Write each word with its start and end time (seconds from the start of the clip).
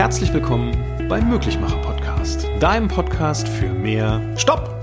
Herzlich 0.00 0.32
willkommen 0.32 0.74
beim 1.10 1.28
Möglichmacher 1.28 1.76
Podcast, 1.82 2.48
deinem 2.58 2.88
Podcast 2.88 3.46
für 3.46 3.68
mehr 3.68 4.22
Stopp! 4.38 4.82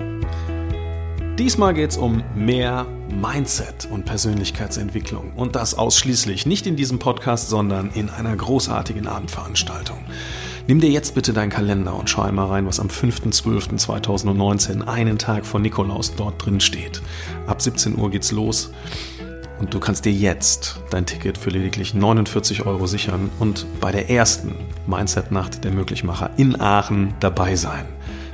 Diesmal 1.40 1.74
geht 1.74 1.90
es 1.90 1.98
um 1.98 2.24
mehr 2.36 2.86
Mindset 3.10 3.88
und 3.90 4.06
Persönlichkeitsentwicklung 4.06 5.32
und 5.36 5.56
das 5.56 5.74
ausschließlich 5.74 6.46
nicht 6.46 6.68
in 6.68 6.76
diesem 6.76 7.00
Podcast, 7.00 7.50
sondern 7.50 7.90
in 7.96 8.12
einer 8.12 8.36
großartigen 8.36 9.08
Abendveranstaltung. 9.08 9.98
Nimm 10.68 10.82
dir 10.82 10.92
jetzt 10.92 11.16
bitte 11.16 11.34
deinen 11.34 11.50
Kalender 11.50 11.96
und 11.96 12.12
schau 12.12 12.22
einmal 12.22 12.50
rein, 12.50 12.68
was 12.68 12.80
am 12.80 12.90
5.12.2019, 12.90 14.86
einen 14.86 15.18
Tag 15.18 15.48
vor 15.48 15.60
Nikolaus, 15.60 16.14
dort 16.14 16.46
drin 16.46 16.60
steht. 16.60 17.02
Ab 17.48 17.60
17 17.60 17.98
Uhr 17.98 18.12
geht's 18.12 18.32
los. 18.32 18.70
Und 19.60 19.74
du 19.74 19.80
kannst 19.80 20.06
dir 20.06 20.12
jetzt 20.12 20.80
dein 20.90 21.06
Ticket 21.06 21.38
für 21.38 21.50
lediglich 21.50 21.94
49 21.94 22.66
Euro 22.66 22.86
sichern 22.86 23.30
und 23.40 23.66
bei 23.80 23.92
der 23.92 24.10
ersten 24.10 24.56
Mindset-Nacht 24.86 25.64
der 25.64 25.72
Möglichmacher 25.72 26.30
in 26.38 26.60
Aachen 26.60 27.16
dabei 27.20 27.56
sein. 27.56 27.86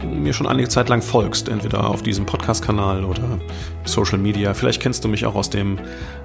mir 0.04 0.34
schon 0.34 0.46
einige 0.46 0.68
Zeit 0.68 0.90
lang 0.90 1.00
folgst, 1.00 1.48
entweder 1.48 1.88
auf 1.88 2.02
diesem 2.02 2.26
Podcast-Kanal 2.26 3.06
oder 3.06 3.40
Social 3.86 4.18
Media. 4.18 4.52
Vielleicht 4.52 4.82
kennst 4.82 5.02
du 5.02 5.08
mich 5.08 5.24
auch 5.24 5.34
aus 5.34 5.48
dem 5.48 5.78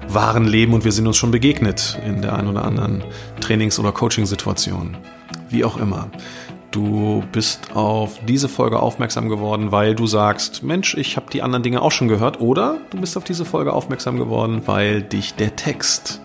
wahren 0.06 0.44
Leben 0.44 0.74
und 0.74 0.84
wir 0.84 0.92
sind 0.92 1.06
uns 1.06 1.16
schon 1.16 1.30
begegnet 1.30 1.98
in 2.06 2.20
der 2.20 2.36
einen 2.36 2.48
oder 2.48 2.66
anderen 2.66 3.02
Trainings- 3.40 3.78
oder 3.78 3.90
Coaching-Situation. 3.90 4.98
Wie 5.48 5.64
auch 5.64 5.78
immer. 5.78 6.10
Du 6.72 7.22
bist 7.32 7.76
auf 7.76 8.18
diese 8.26 8.48
Folge 8.48 8.80
aufmerksam 8.80 9.28
geworden, 9.28 9.72
weil 9.72 9.94
du 9.94 10.06
sagst, 10.06 10.62
Mensch, 10.62 10.94
ich 10.94 11.18
habe 11.18 11.30
die 11.30 11.42
anderen 11.42 11.62
Dinge 11.62 11.82
auch 11.82 11.92
schon 11.92 12.08
gehört. 12.08 12.40
Oder 12.40 12.78
du 12.88 12.98
bist 12.98 13.18
auf 13.18 13.24
diese 13.24 13.44
Folge 13.44 13.74
aufmerksam 13.74 14.16
geworden, 14.16 14.62
weil 14.64 15.02
dich 15.02 15.34
der 15.34 15.54
Text 15.54 16.22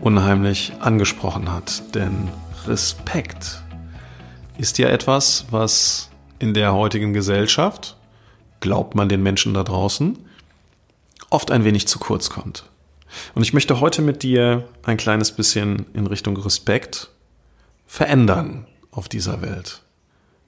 unheimlich 0.00 0.72
angesprochen 0.80 1.52
hat. 1.52 1.94
Denn 1.94 2.28
Respekt 2.66 3.62
ist 4.58 4.78
ja 4.78 4.88
etwas, 4.88 5.46
was 5.52 6.10
in 6.40 6.54
der 6.54 6.74
heutigen 6.74 7.12
Gesellschaft, 7.12 7.96
glaubt 8.58 8.96
man 8.96 9.08
den 9.08 9.22
Menschen 9.22 9.54
da 9.54 9.62
draußen, 9.62 10.18
oft 11.30 11.52
ein 11.52 11.62
wenig 11.62 11.86
zu 11.86 12.00
kurz 12.00 12.30
kommt. 12.30 12.64
Und 13.36 13.42
ich 13.42 13.52
möchte 13.52 13.78
heute 13.78 14.02
mit 14.02 14.24
dir 14.24 14.68
ein 14.82 14.96
kleines 14.96 15.30
bisschen 15.30 15.86
in 15.94 16.08
Richtung 16.08 16.36
Respekt 16.36 17.10
verändern 17.86 18.66
auf 18.90 19.08
dieser 19.08 19.42
Welt. 19.42 19.82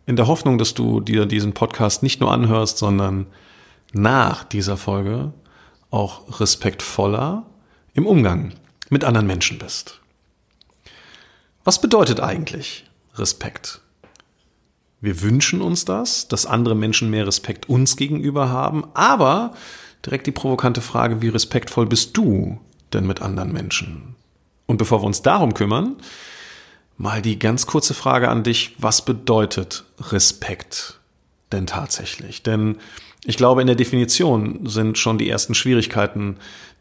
In 0.06 0.16
der 0.16 0.26
Hoffnung, 0.26 0.58
dass 0.58 0.74
du 0.74 1.00
dir 1.00 1.26
diesen 1.26 1.52
Podcast 1.52 2.02
nicht 2.02 2.20
nur 2.20 2.32
anhörst, 2.32 2.78
sondern 2.78 3.26
nach 3.92 4.44
dieser 4.44 4.76
Folge 4.76 5.32
auch 5.90 6.40
respektvoller 6.40 7.46
im 7.94 8.06
Umgang 8.06 8.54
mit 8.88 9.04
anderen 9.04 9.26
Menschen 9.26 9.58
bist. 9.58 10.00
Was 11.64 11.80
bedeutet 11.80 12.20
eigentlich 12.20 12.86
Respekt? 13.14 13.80
Wir 15.00 15.22
wünschen 15.22 15.62
uns 15.62 15.84
das, 15.84 16.28
dass 16.28 16.46
andere 16.46 16.74
Menschen 16.74 17.10
mehr 17.10 17.26
Respekt 17.26 17.68
uns 17.68 17.96
gegenüber 17.96 18.50
haben, 18.50 18.84
aber 18.94 19.54
direkt 20.04 20.26
die 20.26 20.32
provokante 20.32 20.80
Frage, 20.80 21.22
wie 21.22 21.28
respektvoll 21.28 21.86
bist 21.86 22.16
du 22.16 22.60
denn 22.92 23.06
mit 23.06 23.22
anderen 23.22 23.52
Menschen? 23.52 24.14
Und 24.66 24.76
bevor 24.76 25.02
wir 25.02 25.06
uns 25.06 25.22
darum 25.22 25.54
kümmern, 25.54 25.96
mal 27.00 27.22
die 27.22 27.38
ganz 27.38 27.66
kurze 27.66 27.94
Frage 27.94 28.28
an 28.28 28.42
dich, 28.42 28.74
was 28.76 29.04
bedeutet 29.06 29.84
Respekt 30.10 31.00
denn 31.50 31.66
tatsächlich? 31.66 32.42
Denn 32.42 32.76
ich 33.24 33.38
glaube, 33.38 33.62
in 33.62 33.66
der 33.66 33.76
Definition 33.76 34.66
sind 34.66 34.98
schon 34.98 35.16
die 35.16 35.28
ersten 35.28 35.54
Schwierigkeiten, 35.54 36.36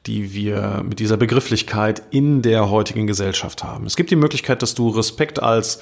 die 0.05 0.33
wir 0.33 0.83
mit 0.85 0.99
dieser 0.99 1.15
Begrifflichkeit 1.15 2.03
in 2.11 2.41
der 2.41 2.69
heutigen 2.69 3.07
Gesellschaft 3.07 3.63
haben. 3.63 3.85
Es 3.85 3.95
gibt 3.95 4.11
die 4.11 4.17
Möglichkeit, 4.17 4.61
dass 4.61 4.75
du 4.75 4.89
Respekt 4.89 5.41
als 5.41 5.81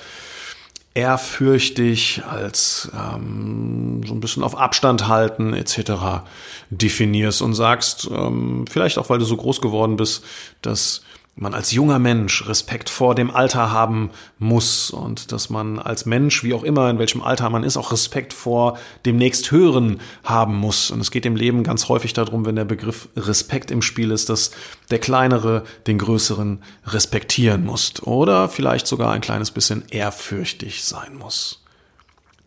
ehrfürchtig, 0.94 2.22
als 2.30 2.92
ähm, 2.94 4.02
so 4.06 4.14
ein 4.14 4.20
bisschen 4.20 4.44
auf 4.44 4.56
Abstand 4.56 5.08
halten 5.08 5.54
etc. 5.54 6.26
definierst 6.70 7.42
und 7.42 7.56
sagst, 7.56 8.08
ähm, 8.12 8.66
vielleicht 8.70 9.00
auch 9.00 9.10
weil 9.10 9.18
du 9.18 9.26
so 9.26 9.38
groß 9.38 9.62
geworden 9.62 9.96
bist, 9.96 10.24
dass 10.62 11.02
man 11.38 11.54
als 11.54 11.72
junger 11.72 12.00
Mensch 12.00 12.48
Respekt 12.48 12.90
vor 12.90 13.14
dem 13.14 13.30
Alter 13.30 13.72
haben 13.72 14.10
muss 14.40 14.90
und 14.90 15.32
dass 15.32 15.50
man 15.50 15.78
als 15.78 16.06
Mensch, 16.06 16.44
wie 16.44 16.54
auch 16.54 16.64
immer, 16.64 16.90
in 16.90 16.98
welchem 16.98 17.22
Alter 17.22 17.50
man 17.50 17.64
ist, 17.64 17.78
auch 17.78 17.92
Respekt 17.92 18.34
vor 18.34 18.78
dem 19.06 19.18
nächsthöheren 19.18 20.02
haben 20.24 20.56
muss. 20.56 20.90
Und 20.90 21.00
es 21.00 21.12
geht 21.12 21.26
im 21.28 21.36
Leben 21.36 21.64
ganz 21.64 21.90
häufig 21.90 22.14
darum, 22.14 22.46
wenn 22.46 22.56
der 22.56 22.66
Begriff 22.66 23.08
Respekt 23.16 23.70
im 23.70 23.84
Spiel 23.84 24.10
ist, 24.10 24.30
dass 24.30 24.52
der 24.90 25.00
Kleinere 25.00 25.64
den 25.86 26.00
Größeren 26.00 26.64
respektieren 26.88 27.66
muss 27.66 28.02
oder 28.02 28.50
vielleicht 28.50 28.88
sogar 28.88 29.14
ein 29.14 29.22
kleines 29.22 29.52
bisschen 29.52 29.84
ehrfürchtig 29.90 30.84
sein 30.84 31.16
muss. 31.16 31.64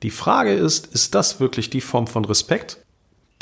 Die 0.03 0.11
Frage 0.11 0.53
ist, 0.53 0.87
ist 0.89 1.15
das 1.15 1.39
wirklich 1.39 1.71
die 1.71 1.81
Form 1.81 2.09
von 2.09 2.25
Respekt, 2.25 2.79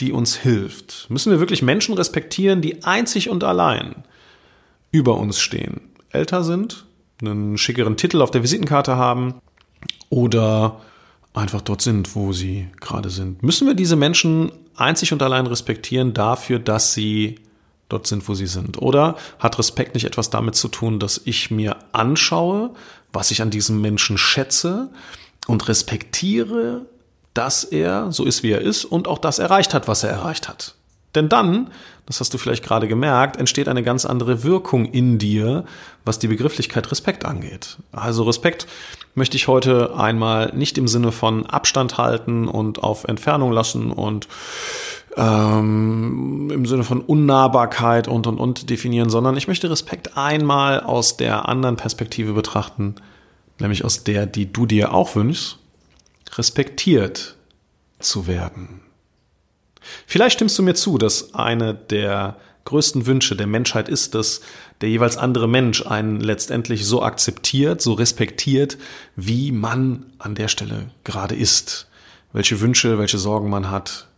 die 0.00 0.12
uns 0.12 0.36
hilft? 0.36 1.06
Müssen 1.08 1.32
wir 1.32 1.40
wirklich 1.40 1.62
Menschen 1.62 1.94
respektieren, 1.94 2.60
die 2.60 2.84
einzig 2.84 3.30
und 3.30 3.44
allein 3.44 4.04
über 4.90 5.16
uns 5.16 5.38
stehen, 5.40 5.80
älter 6.10 6.44
sind, 6.44 6.86
einen 7.20 7.58
schickeren 7.58 7.96
Titel 7.96 8.22
auf 8.22 8.30
der 8.30 8.42
Visitenkarte 8.42 8.96
haben 8.96 9.40
oder 10.08 10.80
einfach 11.34 11.60
dort 11.60 11.82
sind, 11.82 12.14
wo 12.14 12.32
sie 12.32 12.68
gerade 12.80 13.10
sind. 13.10 13.42
Müssen 13.42 13.66
wir 13.66 13.74
diese 13.74 13.96
Menschen 13.96 14.52
einzig 14.76 15.12
und 15.12 15.22
allein 15.22 15.46
respektieren 15.46 16.14
dafür, 16.14 16.58
dass 16.58 16.94
sie 16.94 17.40
dort 17.88 18.06
sind, 18.06 18.28
wo 18.28 18.34
sie 18.34 18.46
sind? 18.46 18.80
Oder 18.80 19.16
hat 19.38 19.58
Respekt 19.58 19.94
nicht 19.94 20.04
etwas 20.04 20.30
damit 20.30 20.54
zu 20.54 20.68
tun, 20.68 20.98
dass 20.98 21.20
ich 21.24 21.50
mir 21.50 21.76
anschaue, 21.92 22.70
was 23.12 23.30
ich 23.30 23.42
an 23.42 23.50
diesem 23.50 23.80
Menschen 23.80 24.18
schätze 24.18 24.90
und 25.46 25.68
respektiere, 25.68 26.86
dass 27.34 27.64
er 27.64 28.12
so 28.12 28.24
ist, 28.24 28.42
wie 28.42 28.50
er 28.50 28.60
ist 28.60 28.84
und 28.84 29.08
auch 29.08 29.18
das 29.18 29.38
erreicht 29.38 29.74
hat, 29.74 29.88
was 29.88 30.02
er 30.02 30.10
erreicht 30.10 30.48
hat? 30.48 30.74
Denn 31.14 31.28
dann, 31.28 31.70
das 32.06 32.20
hast 32.20 32.34
du 32.34 32.38
vielleicht 32.38 32.64
gerade 32.64 32.86
gemerkt, 32.86 33.36
entsteht 33.36 33.68
eine 33.68 33.82
ganz 33.82 34.04
andere 34.04 34.42
Wirkung 34.44 34.84
in 34.84 35.18
dir, 35.18 35.64
was 36.04 36.18
die 36.18 36.28
Begrifflichkeit 36.28 36.90
Respekt 36.90 37.24
angeht. 37.24 37.78
Also 37.92 38.24
Respekt 38.24 38.66
möchte 39.14 39.36
ich 39.36 39.48
heute 39.48 39.96
einmal 39.96 40.52
nicht 40.54 40.78
im 40.78 40.86
Sinne 40.88 41.12
von 41.12 41.46
Abstand 41.46 41.98
halten 41.98 42.46
und 42.46 42.82
auf 42.82 43.04
Entfernung 43.04 43.52
lassen 43.52 43.90
und 43.90 44.28
ähm, 45.16 46.50
im 46.52 46.66
Sinne 46.66 46.84
von 46.84 47.00
Unnahbarkeit 47.00 48.06
und 48.06 48.26
und 48.26 48.38
und 48.38 48.70
definieren, 48.70 49.10
sondern 49.10 49.36
ich 49.36 49.48
möchte 49.48 49.70
Respekt 49.70 50.16
einmal 50.16 50.80
aus 50.80 51.16
der 51.16 51.48
anderen 51.48 51.76
Perspektive 51.76 52.34
betrachten, 52.34 52.96
nämlich 53.58 53.84
aus 53.84 54.04
der, 54.04 54.26
die 54.26 54.52
du 54.52 54.66
dir 54.66 54.94
auch 54.94 55.16
wünschst, 55.16 55.58
respektiert 56.36 57.36
zu 57.98 58.26
werden. 58.26 58.82
Vielleicht 60.06 60.34
stimmst 60.34 60.58
du 60.58 60.62
mir 60.62 60.74
zu, 60.74 60.98
dass 60.98 61.34
eine 61.34 61.74
der 61.74 62.36
größten 62.64 63.06
Wünsche 63.06 63.34
der 63.34 63.46
Menschheit 63.46 63.88
ist, 63.88 64.14
dass 64.14 64.42
der 64.82 64.90
jeweils 64.90 65.16
andere 65.16 65.48
Mensch 65.48 65.86
einen 65.86 66.20
letztendlich 66.20 66.84
so 66.84 67.02
akzeptiert, 67.02 67.80
so 67.80 67.94
respektiert, 67.94 68.76
wie 69.16 69.52
man 69.52 70.04
an 70.18 70.34
der 70.34 70.48
Stelle 70.48 70.90
gerade 71.02 71.34
ist. 71.34 71.88
Welche 72.34 72.60
Wünsche, 72.60 72.98
welche 72.98 73.16
Sorgen 73.16 73.48
man 73.48 73.70
hat, 73.70 74.08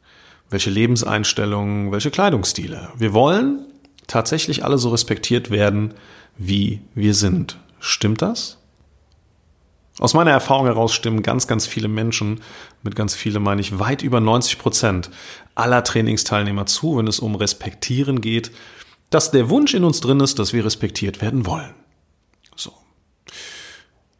welche 0.50 0.70
Lebenseinstellungen, 0.70 1.93
welche 1.93 2.11
Kleidungsstile. 2.11 2.88
Wir 2.99 3.12
wollen 3.12 3.67
tatsächlich 4.08 4.64
alle 4.64 4.78
so 4.78 4.88
respektiert 4.88 5.50
werden, 5.50 5.94
wie 6.37 6.81
wir 6.94 7.14
sind. 7.14 7.56
Stimmt 7.78 8.20
das? 8.20 8.59
Aus 10.00 10.14
meiner 10.14 10.31
Erfahrung 10.31 10.64
heraus 10.64 10.94
stimmen 10.94 11.23
ganz, 11.23 11.47
ganz 11.47 11.67
viele 11.67 11.87
Menschen, 11.87 12.41
mit 12.82 12.97
ganz 12.97 13.14
viele 13.14 13.38
meine 13.38 13.61
ich 13.61 13.79
weit 13.79 14.00
über 14.00 14.19
90 14.19 14.58
Prozent 14.58 15.11
aller 15.55 15.85
Trainingsteilnehmer 15.85 16.64
zu, 16.64 16.97
wenn 16.97 17.06
es 17.06 17.20
um 17.20 17.35
Respektieren 17.35 18.23
geht, 18.23 18.50
dass 19.11 19.31
der 19.31 19.50
Wunsch 19.50 19.75
in 19.75 19.85
uns 19.85 20.00
drin 20.00 20.20
ist, 20.20 20.38
dass 20.38 20.55
wir 20.55 20.64
respektiert 20.64 21.20
werden 21.20 21.44
wollen. 21.44 21.75
So. 22.56 22.73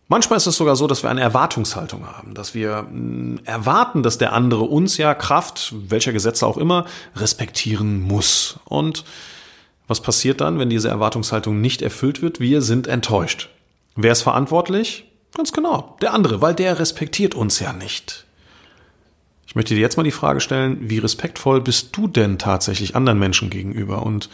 Manchmal 0.07 0.37
ist 0.37 0.47
es 0.47 0.59
sogar 0.59 0.77
so, 0.77 0.87
dass 0.87 1.03
wir 1.03 1.09
eine 1.09 1.23
Erwartungshaltung 1.23 2.07
haben, 2.07 2.35
dass 2.35 2.53
wir 2.53 2.81
hm, 2.81 3.41
erwarten, 3.45 4.03
dass 4.03 4.19
der 4.19 4.35
andere 4.35 4.65
uns 4.65 4.99
ja 4.99 5.15
Kraft, 5.15 5.75
welcher 5.89 6.13
Gesetze 6.13 6.47
auch 6.47 6.59
immer, 6.59 6.85
respektieren 7.17 8.03
muss. 8.03 8.61
Und 8.67 9.05
was 9.89 10.03
passiert 10.03 10.43
dann, 10.43 10.59
wenn 10.59 10.69
diese 10.69 10.91
Erwartungshaltung 10.91 11.63
nicht 11.63 11.81
erfüllt 11.81 12.21
wird? 12.21 12.39
Wir 12.39 12.61
sind 12.61 12.87
enttäuscht. 12.87 13.49
Wer 13.97 14.13
ist 14.13 14.23
verantwortlich? 14.23 15.10
Ganz 15.35 15.53
genau, 15.53 15.97
der 16.01 16.13
andere, 16.13 16.41
weil 16.41 16.55
der 16.55 16.79
respektiert 16.79 17.35
uns 17.35 17.61
ja 17.61 17.73
nicht. 17.73 18.27
Ich 19.47 19.55
möchte 19.55 19.75
dir 19.75 19.81
jetzt 19.81 19.97
mal 19.97 20.05
die 20.05 20.11
Frage 20.11 20.41
stellen, 20.41 20.79
wie 20.89 20.99
respektvoll 20.99 21.61
bist 21.61 21.97
du 21.97 22.07
denn 22.07 22.39
tatsächlich 22.39 22.95
anderen 22.95 23.19
Menschen 23.19 23.51
gegenüber 23.51 24.05
und 24.05 24.29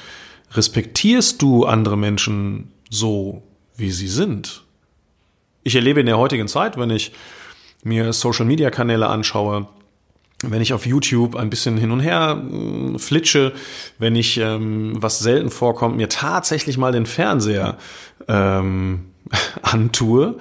respektierst 0.52 1.40
du 1.40 1.64
andere 1.64 1.96
Menschen 1.96 2.72
so, 2.90 3.42
wie 3.76 3.90
sie 3.90 4.08
sind? 4.08 4.62
Ich 5.62 5.74
erlebe 5.74 6.00
in 6.00 6.06
der 6.06 6.18
heutigen 6.18 6.48
Zeit, 6.48 6.76
wenn 6.78 6.90
ich 6.90 7.12
mir 7.82 8.12
Social-Media-Kanäle 8.12 9.08
anschaue, 9.08 9.66
wenn 10.42 10.60
ich 10.60 10.72
auf 10.72 10.86
YouTube 10.86 11.34
ein 11.34 11.50
bisschen 11.50 11.78
hin 11.78 11.92
und 11.92 12.00
her 12.00 12.42
äh, 12.52 12.98
flitsche, 12.98 13.52
wenn 13.98 14.16
ich, 14.16 14.36
ähm, 14.38 14.92
was 15.00 15.18
selten 15.18 15.50
vorkommt, 15.50 15.96
mir 15.96 16.08
tatsächlich 16.08 16.76
mal 16.76 16.92
den 16.92 17.06
Fernseher 17.06 17.78
ähm, 18.28 19.06
antue 19.62 20.38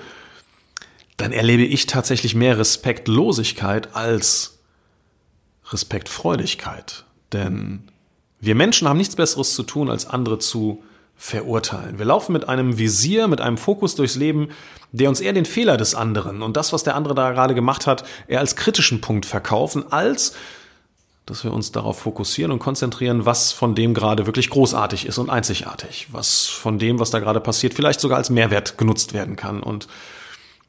dann 1.18 1.32
erlebe 1.32 1.64
ich 1.64 1.86
tatsächlich 1.86 2.36
mehr 2.36 2.58
Respektlosigkeit 2.58 3.96
als 3.96 4.60
Respektfreudigkeit. 5.72 7.06
Denn 7.32 7.88
wir 8.40 8.56
Menschen 8.56 8.88
haben 8.88 8.98
nichts 8.98 9.16
Besseres 9.16 9.56
zu 9.56 9.64
tun, 9.64 9.90
als 9.90 10.06
andere 10.08 10.40
zu 10.40 10.84
verurteilen. 11.16 11.98
Wir 11.98 12.06
laufen 12.06 12.34
mit 12.34 12.50
einem 12.50 12.78
Visier, 12.78 13.28
mit 13.28 13.40
einem 13.40 13.58
Fokus 13.58 13.96
durchs 13.96 14.16
Leben, 14.16 14.50
der 14.92 15.10
uns 15.10 15.22
eher 15.22 15.34
den 15.34 15.46
Fehler 15.46 15.78
des 15.78 15.96
anderen 15.96 16.42
und 16.42 16.58
das, 16.58 16.74
was 16.74 16.84
der 16.84 16.96
andere 16.96 17.16
da 17.16 17.32
gerade 17.32 17.56
gemacht 17.56 17.88
hat, 17.88 18.06
eher 18.28 18.40
als 18.42 18.56
kritischen 18.56 19.02
Punkt 19.02 19.26
verkaufen, 19.26 19.92
als 19.92 20.34
dass 21.26 21.44
wir 21.44 21.52
uns 21.52 21.72
darauf 21.72 22.00
fokussieren 22.00 22.52
und 22.52 22.60
konzentrieren, 22.60 23.26
was 23.26 23.52
von 23.52 23.74
dem 23.74 23.94
gerade 23.96 24.28
wirklich 24.28 24.50
großartig 24.50 25.08
ist 25.08 25.18
und 25.18 25.30
einzigartig, 25.30 26.08
was 26.12 26.46
von 26.46 26.78
dem, 26.78 27.00
was 27.00 27.10
da 27.10 27.20
gerade 27.20 27.40
passiert, 27.40 27.74
vielleicht 27.74 28.00
sogar 28.00 28.18
als 28.18 28.30
Mehrwert 28.30 28.78
genutzt 28.78 29.14
werden 29.14 29.36
kann 29.36 29.64
und 29.64 29.88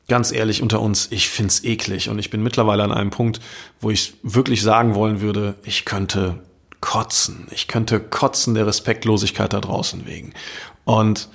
ganz 0.08 0.32
ehrlich 0.32 0.62
unter 0.62 0.81
uns, 0.81 1.08
ich 1.11 1.29
find's 1.29 1.64
eklig 1.64 2.08
und 2.08 2.19
ich 2.19 2.31
bin 2.31 2.43
mittlerweile 2.43 2.85
an 2.85 2.93
einem 2.93 3.11
Punkt, 3.11 3.41
wo 3.81 3.91
ich 3.91 4.14
wirklich 4.23 4.62
sagen 4.62 4.94
wollen 4.94 5.20
würde, 5.20 5.56
ich 5.64 5.85
könnte 5.85 6.38
kotzen. 6.81 7.49
Ich 7.50 7.67
könnte 7.67 8.00
kotzen 8.00 8.55
der 8.55 8.67
Respektlosigkeit 8.67 9.53
da 9.53 9.61
draußen 9.61 10.06
wegen. 10.06 10.32
Und 10.85 11.29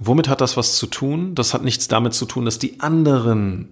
womit 0.00 0.28
hat 0.28 0.40
das 0.40 0.56
was 0.56 0.76
zu 0.76 0.86
tun? 0.86 1.34
Das 1.34 1.54
hat 1.54 1.62
nichts 1.62 1.86
damit 1.86 2.14
zu 2.14 2.26
tun, 2.26 2.44
dass 2.44 2.58
die 2.58 2.80
anderen 2.80 3.68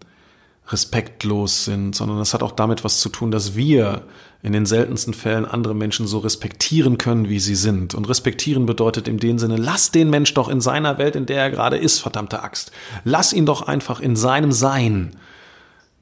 respektlos 0.71 1.65
sind, 1.65 1.95
sondern 1.95 2.19
das 2.19 2.35
hat 2.35 2.43
auch 2.43 2.53
damit 2.53 2.85
was 2.85 3.01
zu 3.01 3.09
tun, 3.09 3.31
dass 3.31 3.57
wir 3.57 4.03
in 4.43 4.53
den 4.53 4.67
seltensten 4.67 5.15
Fällen 5.15 5.45
andere 5.45 5.75
Menschen 5.75 6.07
so 6.07 6.19
respektieren 6.19 6.99
können, 6.99 7.29
wie 7.29 7.41
sie 7.41 7.57
sind. 7.57 7.95
Und 7.95 8.09
respektieren 8.09 8.67
bedeutet 8.67 9.09
in 9.09 9.19
dem 9.19 9.39
Sinne, 9.39 9.57
lass 9.57 9.91
den 9.91 10.11
Mensch 10.11 10.33
doch 10.35 10.49
in 10.49 10.61
seiner 10.61 10.99
Welt, 10.99 11.17
in 11.17 11.27
der 11.27 11.43
er 11.43 11.51
gerade 11.51 11.77
ist, 11.77 11.99
verdammte 11.99 12.43
Axt. 12.43 12.71
Lass 13.05 13.33
ihn 13.33 13.47
doch 13.47 13.63
einfach 13.63 13.99
in 13.99 14.15
seinem 14.15 14.53
Sein. 14.53 15.17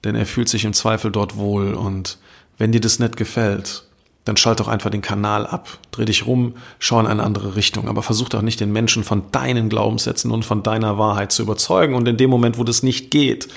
Denn 0.05 0.15
er 0.15 0.27
fühlt 0.27 0.49
sich 0.49 0.65
im 0.65 0.75
Zweifel 0.75 1.11
dort 1.11 1.37
wohl. 1.37 1.73
Und 1.73 2.19
wenn 2.59 2.73
dir 2.73 2.81
das 2.81 2.99
nicht 2.99 3.17
gefällt, 3.17 3.85
dann 4.27 4.37
schalt 4.37 4.61
doch 4.61 4.69
einfach 4.69 4.91
den 4.91 5.03
Kanal 5.03 5.47
ab. 5.47 5.79
Dreh 5.93 6.05
dich 6.05 6.27
rum, 6.27 6.55
schau 6.79 7.01
in 7.01 7.07
eine 7.07 7.23
andere 7.23 7.57
Richtung. 7.57 7.89
Aber 7.89 8.03
versuch 8.03 8.29
doch 8.29 8.43
nicht 8.43 8.61
den 8.61 8.73
Menschen 8.73 9.03
von 9.03 9.31
deinen 9.33 9.71
Glaubenssätzen 9.71 10.31
und 10.31 10.45
von 10.45 10.63
deiner 10.63 10.99
Wahrheit 10.99 11.33
zu 11.33 11.43
überzeugen. 11.43 11.95
Und 11.95 12.07
in 12.07 12.19
dem 12.19 12.29
Moment, 12.29 12.59
wo 12.59 12.65
das 12.65 12.83
nicht 12.83 13.11
geht, 13.11 13.49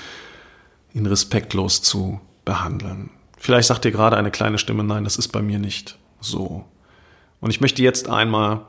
ihn 0.94 1.06
respektlos 1.06 1.82
zu 1.82 2.20
behandeln. 2.44 3.10
Vielleicht 3.38 3.68
sagt 3.68 3.84
dir 3.84 3.92
gerade 3.92 4.16
eine 4.16 4.30
kleine 4.30 4.58
Stimme, 4.58 4.84
nein, 4.84 5.04
das 5.04 5.16
ist 5.16 5.28
bei 5.28 5.42
mir 5.42 5.58
nicht 5.58 5.98
so. 6.20 6.64
Und 7.40 7.50
ich 7.50 7.60
möchte 7.60 7.82
jetzt 7.82 8.08
einmal 8.08 8.62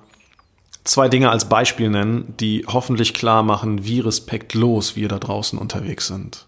zwei 0.83 1.09
Dinge 1.09 1.29
als 1.29 1.49
Beispiel 1.49 1.89
nennen, 1.89 2.33
die 2.39 2.65
hoffentlich 2.67 3.13
klar 3.13 3.43
machen, 3.43 3.85
wie 3.85 3.99
respektlos 3.99 4.95
wir 4.95 5.07
da 5.07 5.19
draußen 5.19 5.59
unterwegs 5.59 6.07
sind. 6.07 6.47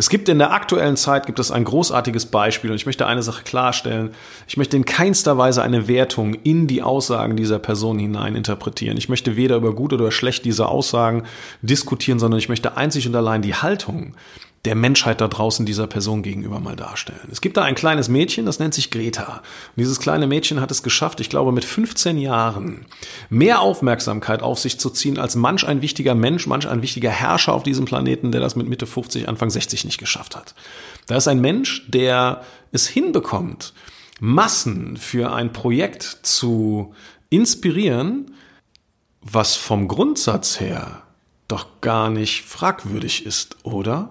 Es 0.00 0.08
gibt 0.08 0.30
in 0.30 0.38
der 0.38 0.52
aktuellen 0.52 0.96
Zeit 0.96 1.26
gibt 1.26 1.38
es 1.40 1.50
ein 1.50 1.62
großartiges 1.62 2.24
Beispiel 2.24 2.70
und 2.70 2.76
ich 2.76 2.86
möchte 2.86 3.06
eine 3.06 3.22
Sache 3.22 3.42
klarstellen. 3.42 4.12
Ich 4.48 4.56
möchte 4.56 4.74
in 4.78 4.86
keinster 4.86 5.36
Weise 5.36 5.62
eine 5.62 5.88
Wertung 5.88 6.32
in 6.32 6.66
die 6.66 6.80
Aussagen 6.80 7.36
dieser 7.36 7.58
Person 7.58 7.98
hinein 7.98 8.34
interpretieren. 8.34 8.96
Ich 8.96 9.10
möchte 9.10 9.36
weder 9.36 9.56
über 9.56 9.74
gut 9.74 9.92
oder 9.92 10.10
schlecht 10.10 10.46
diese 10.46 10.68
Aussagen 10.68 11.24
diskutieren, 11.60 12.18
sondern 12.18 12.38
ich 12.38 12.48
möchte 12.48 12.78
einzig 12.78 13.06
und 13.08 13.14
allein 13.14 13.42
die 13.42 13.54
Haltung 13.54 14.14
der 14.66 14.74
Menschheit 14.74 15.22
da 15.22 15.28
draußen 15.28 15.64
dieser 15.64 15.86
Person 15.86 16.22
gegenüber 16.22 16.60
mal 16.60 16.76
darstellen. 16.76 17.28
Es 17.32 17.40
gibt 17.40 17.56
da 17.56 17.62
ein 17.62 17.74
kleines 17.74 18.10
Mädchen, 18.10 18.44
das 18.44 18.58
nennt 18.58 18.74
sich 18.74 18.90
Greta. 18.90 19.36
Und 19.36 19.78
dieses 19.78 20.00
kleine 20.00 20.26
Mädchen 20.26 20.60
hat 20.60 20.70
es 20.70 20.82
geschafft, 20.82 21.20
ich 21.20 21.30
glaube 21.30 21.50
mit 21.50 21.64
15 21.64 22.18
Jahren, 22.18 22.84
mehr 23.30 23.60
Aufmerksamkeit 23.60 24.42
auf 24.42 24.58
sich 24.58 24.78
zu 24.78 24.90
ziehen 24.90 25.18
als 25.18 25.34
manch 25.34 25.66
ein 25.66 25.80
wichtiger 25.80 26.14
Mensch, 26.14 26.46
manch 26.46 26.68
ein 26.68 26.82
wichtiger 26.82 27.10
Herrscher 27.10 27.54
auf 27.54 27.62
diesem 27.62 27.86
Planeten, 27.86 28.32
der 28.32 28.42
das 28.42 28.54
mit 28.54 28.68
Mitte 28.68 28.86
50, 28.86 29.28
Anfang 29.28 29.48
60 29.48 29.86
nicht 29.86 29.89
geschafft 29.98 30.36
hat. 30.36 30.54
Da 31.06 31.16
ist 31.16 31.28
ein 31.28 31.40
Mensch, 31.40 31.86
der 31.88 32.44
es 32.72 32.86
hinbekommt, 32.86 33.74
Massen 34.20 34.96
für 34.96 35.32
ein 35.32 35.52
Projekt 35.52 36.02
zu 36.22 36.94
inspirieren, 37.30 38.34
was 39.22 39.56
vom 39.56 39.88
Grundsatz 39.88 40.60
her 40.60 41.02
doch 41.48 41.80
gar 41.80 42.10
nicht 42.10 42.44
fragwürdig 42.44 43.26
ist, 43.26 43.56
oder? 43.64 44.10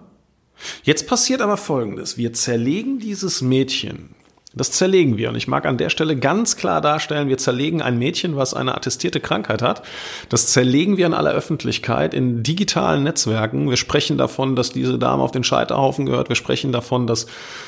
Jetzt 0.83 1.07
passiert 1.07 1.41
aber 1.41 1.57
Folgendes. 1.57 2.17
Wir 2.17 2.33
zerlegen 2.33 2.99
dieses 2.99 3.41
Mädchen. 3.41 4.15
Das 4.55 4.71
zerlegen 4.71 5.15
wir. 5.17 5.29
Und 5.29 5.35
ich 5.35 5.47
mag 5.47 5.67
an 5.67 5.77
der 5.77 5.89
Stelle 5.89 6.17
ganz 6.17 6.55
klar 6.55 6.81
darstellen, 6.81 7.29
wir 7.29 7.37
zerlegen 7.37 7.83
ein 7.83 7.99
Mädchen, 7.99 8.35
was 8.35 8.55
eine 8.55 8.73
attestierte 8.73 9.19
Krankheit 9.19 9.61
hat. 9.61 9.83
Das 10.29 10.47
zerlegen 10.47 10.97
wir 10.97 11.05
in 11.05 11.13
aller 11.13 11.31
Öffentlichkeit, 11.31 12.15
in 12.15 12.41
digitalen 12.41 13.03
Netzwerken. 13.03 13.69
Wir 13.69 13.77
sprechen 13.77 14.17
davon, 14.17 14.55
dass 14.55 14.71
diese 14.71 14.97
Dame 14.97 15.21
auf 15.21 15.29
den 15.29 15.43
Scheiterhaufen 15.43 16.07
gehört. 16.07 16.29
Wir 16.29 16.35
sprechen 16.35 16.71
davon, 16.71 17.05
dass 17.05 17.27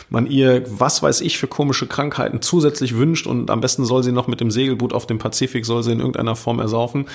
man 0.10 0.26
ihr, 0.26 0.64
was 0.68 1.04
weiß 1.04 1.22
ich, 1.22 1.38
für 1.38 1.48
komische 1.48 1.86
Krankheiten 1.86 2.42
zusätzlich 2.42 2.96
wünscht. 2.96 3.28
Und 3.28 3.52
am 3.52 3.62
besten 3.62 3.86
soll 3.86 4.02
sie 4.02 4.12
noch 4.12 4.26
mit 4.26 4.42
dem 4.42 4.50
Segelboot 4.50 4.94
auf 4.94 5.06
dem 5.06 5.20
Pazifik, 5.20 5.68
soll 5.68 5.84
sie 5.84 5.92
in 5.92 6.00
irgendeiner 6.00 6.36
Form 6.36 6.58
ersaufen. 6.58 7.06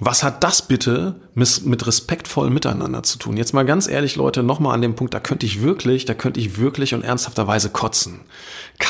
Was 0.00 0.22
hat 0.22 0.44
das 0.44 0.62
bitte 0.62 1.16
mit 1.34 1.86
respektvollem 1.86 2.54
Miteinander 2.54 3.02
zu 3.02 3.18
tun? 3.18 3.36
Jetzt 3.36 3.52
mal 3.52 3.64
ganz 3.64 3.88
ehrlich, 3.88 4.14
Leute, 4.14 4.44
nochmal 4.44 4.74
an 4.74 4.82
dem 4.82 4.94
Punkt, 4.94 5.12
da 5.12 5.18
könnte 5.18 5.44
ich 5.44 5.60
wirklich, 5.60 6.04
da 6.04 6.14
könnte 6.14 6.38
ich 6.38 6.58
wirklich 6.58 6.94
und 6.94 7.02
ernsthafterweise 7.02 7.70
kotzen. 7.70 8.20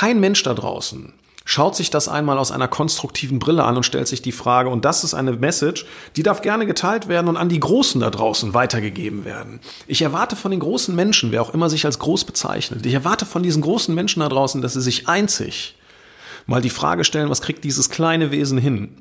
Kein 0.09 0.21
Mensch 0.21 0.43
da 0.43 0.55
draußen 0.55 1.13
schaut 1.45 1.77
sich 1.77 1.91
das 1.91 2.09
einmal 2.09 2.39
aus 2.39 2.51
einer 2.51 2.67
konstruktiven 2.67 3.39
Brille 3.39 3.65
an 3.65 3.77
und 3.77 3.83
stellt 3.83 4.09
sich 4.09 4.23
die 4.23 4.33
Frage, 4.33 4.71
und 4.71 4.87
das 4.87 5.05
ist 5.05 5.13
eine 5.13 5.33
Message, 5.33 5.85
die 6.17 6.23
darf 6.23 6.41
gerne 6.41 6.65
geteilt 6.65 7.09
werden 7.09 7.29
und 7.29 7.37
an 7.37 7.51
die 7.51 7.61
Großen 7.61 8.01
da 8.01 8.09
draußen 8.09 8.55
weitergegeben 8.55 9.27
werden. 9.27 9.61
Ich 9.87 10.01
erwarte 10.01 10.35
von 10.35 10.51
den 10.51 10.61
großen 10.61 10.97
Menschen, 10.97 11.31
wer 11.31 11.43
auch 11.43 11.53
immer 11.53 11.69
sich 11.69 11.85
als 11.85 11.99
groß 11.99 12.25
bezeichnet, 12.25 12.87
ich 12.87 12.95
erwarte 12.95 13.27
von 13.27 13.43
diesen 13.43 13.61
großen 13.61 13.95
Menschen 13.95 14.21
da 14.21 14.31
draußen, 14.31 14.63
dass 14.63 14.73
sie 14.73 14.81
sich 14.81 15.09
einzig 15.09 15.77
mal 16.47 16.63
die 16.63 16.71
Frage 16.71 17.05
stellen, 17.05 17.29
was 17.29 17.43
kriegt 17.43 17.63
dieses 17.65 17.91
kleine 17.91 18.31
Wesen 18.31 18.57
hin? 18.57 18.97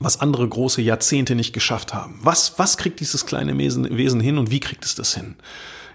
was 0.00 0.20
andere 0.20 0.46
große 0.46 0.82
Jahrzehnte 0.82 1.34
nicht 1.34 1.52
geschafft 1.52 1.94
haben. 1.94 2.18
Was, 2.22 2.58
was 2.58 2.76
kriegt 2.76 3.00
dieses 3.00 3.26
kleine 3.26 3.56
Wesen 3.56 4.20
hin 4.20 4.38
und 4.38 4.50
wie 4.50 4.60
kriegt 4.60 4.84
es 4.84 4.96
das 4.96 5.14
hin? 5.14 5.36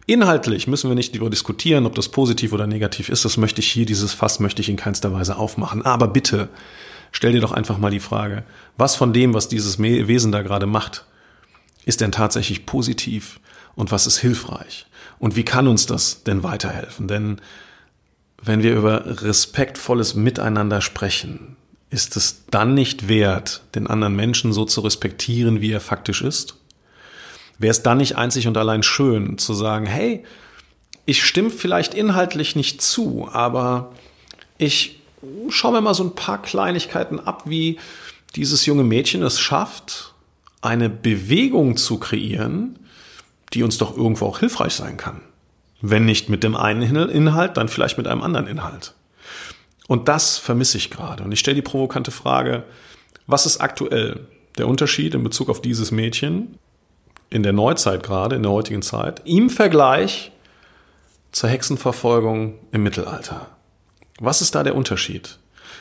Inhaltlich 0.09 0.65
müssen 0.65 0.89
wir 0.89 0.95
nicht 0.95 1.13
darüber 1.13 1.29
diskutieren, 1.29 1.85
ob 1.85 1.93
das 1.93 2.09
positiv 2.09 2.51
oder 2.51 2.65
negativ 2.65 3.09
ist. 3.09 3.25
Das 3.25 3.37
möchte 3.37 3.61
ich 3.61 3.71
hier, 3.71 3.85
dieses 3.85 4.11
Fass 4.11 4.39
möchte 4.39 4.59
ich 4.59 4.67
in 4.67 4.75
keinster 4.75 5.13
Weise 5.13 5.37
aufmachen. 5.37 5.85
Aber 5.85 6.07
bitte, 6.07 6.49
stell 7.11 7.33
dir 7.33 7.41
doch 7.41 7.51
einfach 7.51 7.77
mal 7.77 7.91
die 7.91 7.99
Frage, 7.99 8.41
was 8.75 8.95
von 8.95 9.13
dem, 9.13 9.35
was 9.35 9.49
dieses 9.49 9.77
Wesen 9.77 10.31
da 10.31 10.41
gerade 10.41 10.65
macht, 10.65 11.05
ist 11.85 12.01
denn 12.01 12.11
tatsächlich 12.11 12.65
positiv 12.65 13.39
und 13.75 13.91
was 13.91 14.07
ist 14.07 14.17
hilfreich? 14.17 14.87
Und 15.19 15.35
wie 15.35 15.45
kann 15.45 15.67
uns 15.67 15.85
das 15.85 16.23
denn 16.23 16.41
weiterhelfen? 16.41 17.07
Denn 17.07 17.39
wenn 18.41 18.63
wir 18.63 18.75
über 18.75 19.21
respektvolles 19.21 20.15
Miteinander 20.15 20.81
sprechen, 20.81 21.55
ist 21.91 22.17
es 22.17 22.45
dann 22.49 22.73
nicht 22.73 23.09
wert, 23.09 23.61
den 23.75 23.85
anderen 23.85 24.15
Menschen 24.15 24.53
so 24.53 24.65
zu 24.65 24.81
respektieren, 24.81 25.61
wie 25.61 25.71
er 25.71 25.81
faktisch 25.81 26.23
ist? 26.23 26.58
Wäre 27.59 27.71
es 27.71 27.83
dann 27.83 27.97
nicht 27.97 28.15
einzig 28.17 28.47
und 28.47 28.57
allein 28.57 28.83
schön 28.83 29.37
zu 29.37 29.53
sagen, 29.53 29.85
hey, 29.85 30.23
ich 31.05 31.23
stimme 31.23 31.49
vielleicht 31.49 31.93
inhaltlich 31.93 32.55
nicht 32.55 32.81
zu, 32.81 33.29
aber 33.31 33.91
ich 34.57 35.01
schaue 35.49 35.73
mir 35.73 35.81
mal 35.81 35.93
so 35.93 36.03
ein 36.03 36.15
paar 36.15 36.41
Kleinigkeiten 36.41 37.19
ab, 37.19 37.43
wie 37.45 37.77
dieses 38.35 38.65
junge 38.65 38.83
Mädchen 38.83 39.23
es 39.23 39.39
schafft, 39.39 40.13
eine 40.61 40.89
Bewegung 40.89 41.77
zu 41.77 41.97
kreieren, 41.97 42.79
die 43.53 43.63
uns 43.63 43.77
doch 43.77 43.95
irgendwo 43.97 44.25
auch 44.27 44.39
hilfreich 44.39 44.73
sein 44.73 44.97
kann. 44.97 45.21
Wenn 45.81 46.05
nicht 46.05 46.29
mit 46.29 46.43
dem 46.43 46.55
einen 46.55 47.09
Inhalt, 47.09 47.57
dann 47.57 47.69
vielleicht 47.69 47.97
mit 47.97 48.07
einem 48.07 48.21
anderen 48.21 48.47
Inhalt. 48.47 48.93
Und 49.87 50.07
das 50.07 50.37
vermisse 50.37 50.77
ich 50.77 50.91
gerade. 50.91 51.23
Und 51.23 51.31
ich 51.31 51.39
stelle 51.39 51.55
die 51.55 51.61
provokante 51.61 52.11
Frage, 52.11 52.63
was 53.27 53.45
ist 53.45 53.59
aktuell 53.59 54.27
der 54.57 54.67
Unterschied 54.67 55.15
in 55.15 55.23
Bezug 55.23 55.49
auf 55.49 55.61
dieses 55.61 55.91
Mädchen 55.91 56.59
in 57.29 57.43
der 57.43 57.53
Neuzeit 57.53 58.03
gerade, 58.03 58.35
in 58.35 58.43
der 58.43 58.51
heutigen 58.51 58.81
Zeit, 58.81 59.21
im 59.25 59.49
Vergleich 59.49 60.31
zur 61.31 61.49
Hexenverfolgung 61.49 62.55
im 62.71 62.83
Mittelalter? 62.83 63.47
Was 64.19 64.41
ist 64.41 64.55
da 64.55 64.63
der 64.63 64.75
Unterschied? 64.75 65.37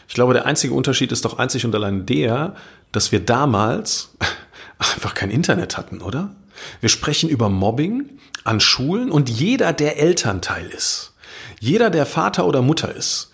Ich 0.07 0.15
glaube, 0.15 0.33
der 0.33 0.47
einzige 0.47 0.75
Unterschied 0.75 1.13
ist 1.13 1.25
doch 1.25 1.39
einzig 1.39 1.65
und 1.65 1.75
allein 1.75 2.07
der, 2.07 2.55
dass 2.93 3.13
wir 3.13 3.21
damals 3.21 4.15
einfach 4.79 5.15
kein 5.15 5.31
Internet 5.31 5.77
hatten, 5.77 6.01
oder? 6.01 6.35
Wir 6.81 6.89
sprechen 6.89 7.29
über 7.29 7.49
Mobbing 7.49 8.11
an 8.45 8.61
Schulen 8.61 9.11
und 9.11 9.29
jeder, 9.29 9.73
der 9.73 9.99
Elternteil 9.99 10.67
ist, 10.67 11.15
jeder, 11.61 11.91
der 11.91 12.07
Vater 12.07 12.47
oder 12.47 12.63
Mutter 12.63 12.95
ist, 12.95 13.31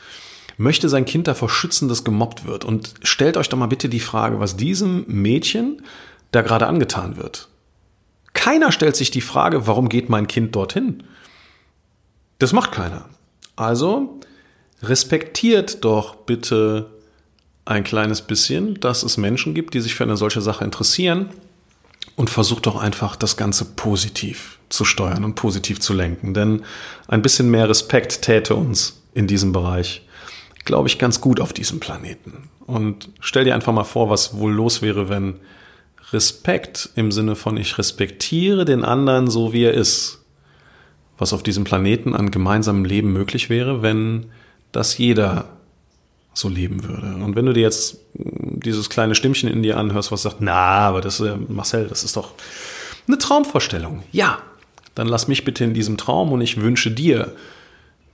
möchte 0.56 0.88
sein 0.88 1.04
Kind 1.04 1.26
davor 1.26 1.48
schützen, 1.48 1.88
dass 1.88 2.04
gemobbt 2.04 2.46
wird. 2.46 2.64
Und 2.64 2.94
stellt 3.02 3.36
euch 3.36 3.48
doch 3.48 3.58
mal 3.58 3.66
bitte 3.66 3.88
die 3.88 4.00
Frage, 4.00 4.40
was 4.40 4.56
diesem 4.56 5.04
Mädchen 5.08 5.82
da 6.30 6.42
gerade 6.42 6.66
angetan 6.66 7.16
wird. 7.16 7.48
Keiner 8.44 8.72
stellt 8.72 8.94
sich 8.94 9.10
die 9.10 9.22
Frage, 9.22 9.66
warum 9.66 9.88
geht 9.88 10.10
mein 10.10 10.26
Kind 10.26 10.54
dorthin? 10.54 11.02
Das 12.38 12.52
macht 12.52 12.72
keiner. 12.72 13.08
Also 13.56 14.20
respektiert 14.82 15.82
doch 15.82 16.14
bitte 16.14 16.90
ein 17.64 17.84
kleines 17.84 18.20
bisschen, 18.20 18.78
dass 18.80 19.02
es 19.02 19.16
Menschen 19.16 19.54
gibt, 19.54 19.72
die 19.72 19.80
sich 19.80 19.94
für 19.94 20.04
eine 20.04 20.18
solche 20.18 20.42
Sache 20.42 20.62
interessieren 20.62 21.30
und 22.16 22.28
versucht 22.28 22.66
doch 22.66 22.76
einfach 22.76 23.16
das 23.16 23.38
Ganze 23.38 23.64
positiv 23.64 24.58
zu 24.68 24.84
steuern 24.84 25.24
und 25.24 25.36
positiv 25.36 25.80
zu 25.80 25.94
lenken. 25.94 26.34
Denn 26.34 26.64
ein 27.08 27.22
bisschen 27.22 27.50
mehr 27.50 27.70
Respekt 27.70 28.20
täte 28.20 28.56
uns 28.56 29.00
in 29.14 29.26
diesem 29.26 29.52
Bereich, 29.52 30.06
glaube 30.66 30.88
ich, 30.88 30.98
ganz 30.98 31.22
gut 31.22 31.40
auf 31.40 31.54
diesem 31.54 31.80
Planeten. 31.80 32.50
Und 32.66 33.08
stell 33.20 33.44
dir 33.44 33.54
einfach 33.54 33.72
mal 33.72 33.84
vor, 33.84 34.10
was 34.10 34.36
wohl 34.36 34.52
los 34.52 34.82
wäre, 34.82 35.08
wenn 35.08 35.40
Respekt 36.12 36.90
im 36.94 37.12
Sinne 37.12 37.36
von 37.36 37.56
ich 37.56 37.78
respektiere 37.78 38.64
den 38.64 38.84
anderen 38.84 39.30
so 39.30 39.52
wie 39.52 39.64
er 39.64 39.74
ist, 39.74 40.24
was 41.18 41.32
auf 41.32 41.42
diesem 41.42 41.64
Planeten 41.64 42.14
an 42.14 42.30
gemeinsamem 42.30 42.84
Leben 42.84 43.12
möglich 43.12 43.50
wäre, 43.50 43.82
wenn 43.82 44.26
das 44.72 44.98
jeder 44.98 45.48
so 46.34 46.48
leben 46.48 46.84
würde. 46.84 47.14
Und 47.24 47.36
wenn 47.36 47.46
du 47.46 47.52
dir 47.52 47.62
jetzt 47.62 47.98
dieses 48.14 48.90
kleine 48.90 49.14
Stimmchen 49.14 49.48
in 49.48 49.62
dir 49.62 49.78
anhörst, 49.78 50.10
was 50.10 50.22
sagt, 50.22 50.36
na, 50.40 50.54
aber 50.54 51.00
das 51.00 51.20
ist, 51.20 51.48
Marcel, 51.48 51.86
das 51.86 52.02
ist 52.02 52.16
doch 52.16 52.32
eine 53.06 53.18
Traumvorstellung. 53.18 54.02
Ja, 54.10 54.38
dann 54.94 55.06
lass 55.06 55.28
mich 55.28 55.44
bitte 55.44 55.64
in 55.64 55.74
diesem 55.74 55.96
Traum 55.96 56.32
und 56.32 56.40
ich 56.40 56.60
wünsche 56.60 56.90
dir, 56.90 57.32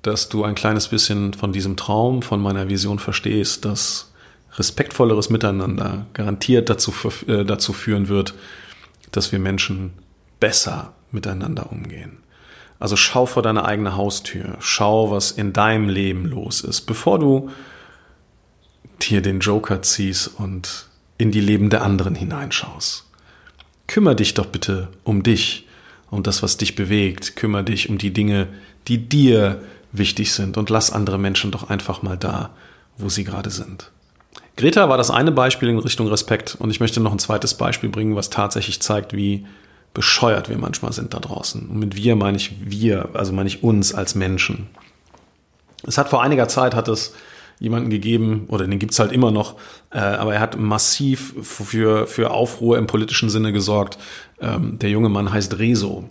dass 0.03 0.29
du 0.29 0.45
ein 0.45 0.55
kleines 0.55 0.89
bisschen 0.89 1.35
von 1.35 1.53
diesem 1.53 1.77
Traum, 1.77 2.23
von 2.23 2.41
meiner 2.41 2.69
Vision 2.69 2.99
verstehst, 2.99 3.65
dass 3.65 4.10
respektvolleres 4.57 5.31
Miteinander 5.31 6.07
garantiert 6.13 6.69
dazu, 6.71 6.93
äh, 7.27 7.45
dazu 7.45 7.73
führen 7.73 8.09
wird, 8.09 8.35
dass 9.13 9.33
wir 9.33 9.39
Menschen 9.39 9.93
besser 10.39 10.95
miteinander 11.13 11.71
umgehen. 11.71 12.19
Also 12.79 12.97
schau 12.97 13.27
vor 13.27 13.43
deine 13.43 13.65
eigene 13.65 13.97
Haustür, 13.97 14.57
schau, 14.61 15.11
was 15.11 15.33
in 15.33 15.53
deinem 15.53 15.89
Leben 15.89 16.25
los 16.25 16.63
ist, 16.63 16.83
bevor 16.83 17.19
du 17.19 17.51
dir 19.03 19.21
den 19.21 19.41
Joker 19.41 19.83
ziehst 19.83 20.29
und 20.39 20.87
in 21.19 21.31
die 21.31 21.41
Leben 21.41 21.69
der 21.69 21.83
anderen 21.83 22.15
hineinschaust. 22.15 23.05
Kümmer 23.87 24.15
dich 24.15 24.35
doch 24.35 24.47
bitte 24.47 24.89
um 25.05 25.23
dich, 25.23 25.67
um 26.11 26.23
das, 26.23 26.43
was 26.43 26.57
dich 26.57 26.75
bewegt. 26.75 27.37
Kümmer 27.37 27.63
dich 27.63 27.91
um 27.91 27.99
die 27.99 28.13
Dinge, 28.13 28.49
die 28.89 29.09
dir 29.09 29.63
wichtig 29.93 30.33
sind 30.33 30.57
und 30.57 30.71
lass 30.71 30.93
andere 30.93 31.19
Menschen 31.19 31.51
doch 31.51 31.69
einfach 31.69 32.03
mal 32.03 32.17
da, 32.17 32.51
wo 32.97 33.09
sie 33.09 33.25
gerade 33.25 33.51
sind. 33.51 33.91
Greta 34.57 34.89
war 34.89 34.99
das 34.99 35.11
eine 35.11 35.33
Beispiel 35.33 35.69
in 35.69 35.79
Richtung 35.79 36.09
Respekt 36.09 36.57
und 36.59 36.71
ich 36.71 36.81
möchte 36.81 37.01
noch 37.01 37.13
ein 37.13 37.19
zweites 37.19 37.55
Beispiel 37.55 37.89
bringen, 37.89 38.17
was 38.17 38.31
tatsächlich 38.31 38.81
zeigt, 38.81 39.15
wie 39.15 39.47
bescheuert 39.95 40.49
wir 40.49 40.59
manchmal 40.59 40.93
sind 40.93 41.15
da 41.15 41.19
draußen. 41.19 41.69
Und 41.69 41.79
mit 41.79 41.97
wir 41.97 42.17
meine 42.17 42.37
ich 42.37 42.53
wir, 42.61 43.11
also 43.15 43.33
meine 43.33 43.49
ich 43.49 43.63
uns 43.63 43.95
als 43.95 44.15
Menschen. 44.15 44.69
Es 45.83 45.99
hat 45.99 46.09
vor 46.11 46.23
einiger 46.23 46.49
Zeit 46.49 46.75
hat 46.75 46.89
es 46.89 47.15
jemanden 47.59 47.91
gegeben, 47.91 48.47
oder 48.49 48.67
den 48.67 48.79
gibt's 48.79 48.99
halt 48.99 49.13
immer 49.13 49.31
noch, 49.31 49.57
äh, 49.91 49.99
aber 49.99 50.35
er 50.35 50.41
hat 50.41 50.59
massiv 50.59 51.35
für, 51.43 52.07
für 52.07 52.31
Aufruhr 52.31 52.79
im 52.79 52.87
politischen 52.87 53.29
Sinne 53.29 53.53
gesorgt. 53.53 53.99
Ähm, 54.41 54.79
der 54.79 54.89
junge 54.91 55.11
Mann 55.11 55.33
heißt 55.33 55.59
Rezo. 55.59 56.09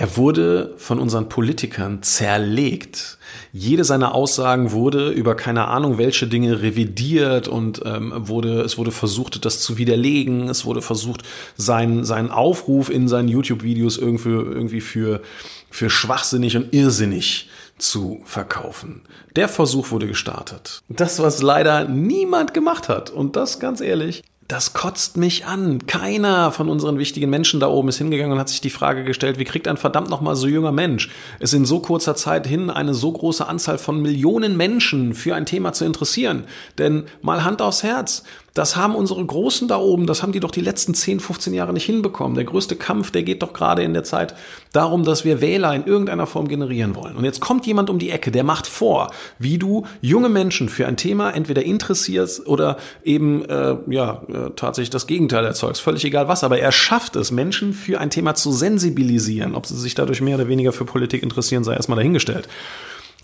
Er 0.00 0.16
wurde 0.16 0.74
von 0.76 1.00
unseren 1.00 1.28
Politikern 1.28 2.04
zerlegt. 2.04 3.18
Jede 3.52 3.82
seiner 3.82 4.14
Aussagen 4.14 4.70
wurde 4.70 5.10
über 5.10 5.34
keine 5.34 5.66
Ahnung 5.66 5.98
welche 5.98 6.28
Dinge 6.28 6.62
revidiert 6.62 7.48
und 7.48 7.82
ähm, 7.84 8.12
wurde, 8.14 8.60
es 8.60 8.78
wurde 8.78 8.92
versucht, 8.92 9.44
das 9.44 9.58
zu 9.60 9.76
widerlegen. 9.76 10.48
Es 10.48 10.64
wurde 10.64 10.82
versucht, 10.82 11.24
seinen, 11.56 12.04
seinen 12.04 12.30
Aufruf 12.30 12.90
in 12.90 13.08
seinen 13.08 13.26
YouTube-Videos 13.26 13.98
irgendwie, 13.98 14.28
irgendwie 14.28 14.80
für, 14.80 15.20
für 15.68 15.90
schwachsinnig 15.90 16.56
und 16.56 16.72
irrsinnig 16.72 17.48
zu 17.76 18.20
verkaufen. 18.24 19.02
Der 19.34 19.48
Versuch 19.48 19.90
wurde 19.90 20.06
gestartet. 20.06 20.80
Das, 20.88 21.20
was 21.20 21.42
leider 21.42 21.88
niemand 21.88 22.54
gemacht 22.54 22.88
hat. 22.88 23.10
Und 23.10 23.34
das 23.34 23.58
ganz 23.58 23.80
ehrlich, 23.80 24.22
das 24.48 24.72
kotzt 24.72 25.18
mich 25.18 25.44
an. 25.44 25.86
Keiner 25.86 26.50
von 26.52 26.70
unseren 26.70 26.98
wichtigen 26.98 27.28
Menschen 27.28 27.60
da 27.60 27.68
oben 27.68 27.90
ist 27.90 27.98
hingegangen 27.98 28.32
und 28.32 28.38
hat 28.38 28.48
sich 28.48 28.62
die 28.62 28.70
Frage 28.70 29.04
gestellt, 29.04 29.38
wie 29.38 29.44
kriegt 29.44 29.68
ein 29.68 29.76
verdammt 29.76 30.08
nochmal 30.08 30.36
so 30.36 30.46
junger 30.46 30.72
Mensch 30.72 31.10
es 31.38 31.52
in 31.52 31.66
so 31.66 31.80
kurzer 31.80 32.16
Zeit 32.16 32.46
hin, 32.46 32.70
eine 32.70 32.94
so 32.94 33.12
große 33.12 33.46
Anzahl 33.46 33.76
von 33.76 34.00
Millionen 34.00 34.56
Menschen 34.56 35.14
für 35.14 35.34
ein 35.34 35.44
Thema 35.44 35.74
zu 35.74 35.84
interessieren? 35.84 36.44
Denn 36.78 37.04
mal 37.20 37.44
Hand 37.44 37.60
aufs 37.60 37.82
Herz, 37.82 38.24
das 38.58 38.74
haben 38.74 38.96
unsere 38.96 39.24
Großen 39.24 39.68
da 39.68 39.76
oben, 39.76 40.08
das 40.08 40.20
haben 40.20 40.32
die 40.32 40.40
doch 40.40 40.50
die 40.50 40.60
letzten 40.60 40.92
10, 40.92 41.20
15 41.20 41.54
Jahre 41.54 41.72
nicht 41.72 41.84
hinbekommen. 41.84 42.34
Der 42.34 42.42
größte 42.42 42.74
Kampf, 42.74 43.12
der 43.12 43.22
geht 43.22 43.40
doch 43.44 43.52
gerade 43.52 43.84
in 43.84 43.94
der 43.94 44.02
Zeit 44.02 44.34
darum, 44.72 45.04
dass 45.04 45.24
wir 45.24 45.40
Wähler 45.40 45.72
in 45.76 45.84
irgendeiner 45.84 46.26
Form 46.26 46.48
generieren 46.48 46.96
wollen. 46.96 47.14
Und 47.14 47.24
jetzt 47.24 47.38
kommt 47.38 47.66
jemand 47.66 47.88
um 47.88 48.00
die 48.00 48.10
Ecke, 48.10 48.32
der 48.32 48.42
macht 48.42 48.66
vor, 48.66 49.12
wie 49.38 49.58
du 49.58 49.86
junge 50.00 50.28
Menschen 50.28 50.68
für 50.68 50.88
ein 50.88 50.96
Thema 50.96 51.30
entweder 51.30 51.62
interessierst 51.62 52.48
oder 52.48 52.78
eben 53.04 53.44
äh, 53.44 53.76
ja 53.86 54.22
äh, 54.26 54.50
tatsächlich 54.56 54.90
das 54.90 55.06
Gegenteil 55.06 55.44
erzeugst. 55.44 55.80
Völlig 55.80 56.04
egal 56.04 56.26
was, 56.26 56.42
aber 56.42 56.58
er 56.58 56.72
schafft 56.72 57.14
es, 57.14 57.30
Menschen 57.30 57.72
für 57.72 58.00
ein 58.00 58.10
Thema 58.10 58.34
zu 58.34 58.50
sensibilisieren. 58.50 59.54
Ob 59.54 59.66
sie 59.66 59.76
sich 59.76 59.94
dadurch 59.94 60.20
mehr 60.20 60.34
oder 60.34 60.48
weniger 60.48 60.72
für 60.72 60.84
Politik 60.84 61.22
interessieren, 61.22 61.62
sei 61.62 61.74
erstmal 61.74 61.96
dahingestellt. 61.96 62.48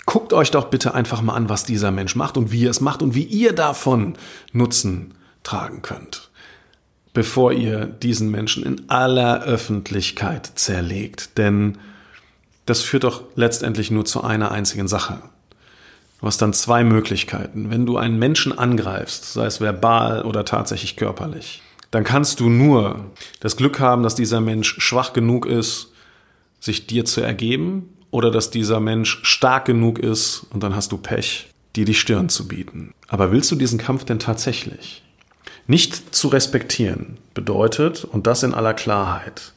Guckt 0.07 0.33
euch 0.33 0.53
doch 0.53 0.67
bitte 0.67 0.95
einfach 0.95 1.23
mal 1.23 1.35
an, 1.35 1.49
was 1.49 1.65
dieser 1.65 1.91
Mensch 1.91 2.15
macht 2.15 2.37
und 2.37 2.53
wie 2.53 2.67
er 2.67 2.71
es 2.71 2.81
macht 2.81 3.03
und 3.03 3.17
wie 3.17 3.25
ihr 3.25 3.53
davon 3.53 4.15
Nutzen 4.53 5.13
tragen 5.45 5.83
könnt, 5.83 6.31
bevor 7.13 7.53
ihr 7.53 7.87
diesen 7.87 8.31
Menschen 8.31 8.65
in 8.65 8.89
aller 8.91 9.43
Öffentlichkeit 9.45 10.51
zerlegt. 10.57 11.39
Denn 11.39 11.79
das 12.67 12.83
führt 12.83 13.05
doch 13.05 13.23
letztendlich 13.37 13.91
nur 13.91 14.05
zu 14.05 14.25
einer 14.25 14.51
einzigen 14.51 14.89
Sache. 14.89 15.21
Du 16.21 16.27
hast 16.27 16.43
dann 16.43 16.53
zwei 16.53 16.83
Möglichkeiten. 16.83 17.71
Wenn 17.71 17.87
du 17.87 17.99
einen 17.99 18.19
Menschen 18.19 18.57
angreifst, 18.59 19.33
sei 19.33 19.47
es 19.47 19.61
verbal 19.61 20.23
oder 20.23 20.45
tatsächlich 20.45 20.97
körperlich, 20.97 21.63
dann 21.91 22.03
kannst 22.03 22.41
du 22.41 22.49
nur 22.49 23.13
das 23.41 23.57
Glück 23.57 23.79
haben, 23.79 24.03
dass 24.03 24.17
dieser 24.17 24.41
Mensch 24.41 24.77
schwach 24.79 25.13
genug 25.13 25.47
ist, 25.47 25.93
sich 26.59 26.87
dir 26.87 27.05
zu 27.05 27.21
ergeben, 27.21 27.95
oder 28.15 28.31
dass 28.31 28.51
dieser 28.51 28.79
Mensch 28.79 29.19
stark 29.25 29.65
genug 29.65 29.99
ist 29.99 30.47
und 30.51 30.63
dann 30.63 30.77
hast 30.77 30.93
du 30.93 30.99
Pech, 30.99 31.49
dir 31.75 31.85
die 31.85 31.95
Stirn 31.95 32.29
zu 32.29 32.47
bieten. 32.47 32.95
Aber 33.09 33.33
willst 33.33 33.51
du 33.51 33.57
diesen 33.57 33.77
Kampf 33.77 34.05
denn 34.05 34.21
tatsächlich? 34.21 35.04
Nicht 35.67 36.15
zu 36.15 36.29
respektieren 36.29 37.19
bedeutet, 37.33 38.05
und 38.05 38.27
das 38.27 38.43
in 38.43 38.55
aller 38.55 38.75
Klarheit, 38.75 39.53